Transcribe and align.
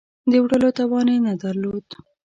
د 0.31 0.33
وړلو 0.43 0.69
توان 0.79 1.07
یې 1.13 1.17
نه 1.27 1.33
درلود. 1.41 1.85